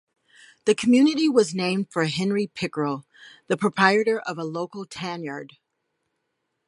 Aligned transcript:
The 0.65 0.73
community 0.73 1.29
was 1.29 1.53
named 1.53 1.91
for 1.91 2.05
Henry 2.05 2.47
Pickerel, 2.47 3.05
the 3.45 3.55
proprietor 3.55 4.19
of 4.21 4.39
a 4.39 4.43
local 4.43 4.83
tanyard. 4.83 5.57